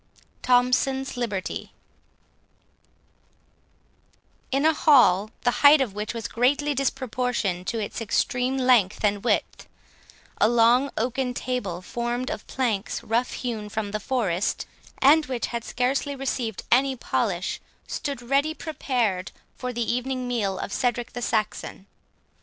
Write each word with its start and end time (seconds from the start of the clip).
THOMSON'S 0.41 1.15
LIBERTY 1.15 1.73
In 4.49 4.65
a 4.65 4.73
hall, 4.73 5.29
the 5.41 5.51
height 5.61 5.79
of 5.79 5.93
which 5.93 6.15
was 6.15 6.27
greatly 6.27 6.73
disproportioned 6.73 7.67
to 7.67 7.77
its 7.77 8.01
extreme 8.01 8.57
length 8.57 9.03
and 9.03 9.23
width, 9.23 9.67
a 10.39 10.49
long 10.49 10.89
oaken 10.97 11.35
table, 11.35 11.83
formed 11.83 12.31
of 12.31 12.47
planks 12.47 13.03
rough 13.03 13.33
hewn 13.33 13.69
from 13.69 13.91
the 13.91 13.99
forest, 13.99 14.65
and 14.97 15.27
which 15.27 15.45
had 15.53 15.63
scarcely 15.63 16.15
received 16.15 16.63
any 16.71 16.95
polish, 16.95 17.61
stood 17.85 18.23
ready 18.23 18.55
prepared 18.55 19.31
for 19.55 19.71
the 19.71 19.83
evening 19.83 20.27
meal 20.27 20.57
of 20.57 20.73
Cedric 20.73 21.13
the 21.13 21.21
Saxon. 21.21 21.85